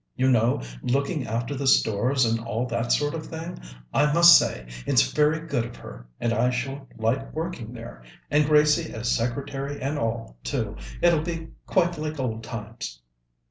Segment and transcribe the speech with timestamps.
[0.15, 3.59] You know, looking after the stores and all that sort of thing.
[3.93, 8.01] I must say, it's very good of her, and I shall like working there
[8.31, 10.75] and Gracie as secretary and all, too.
[11.03, 12.99] It'll be quite like old times."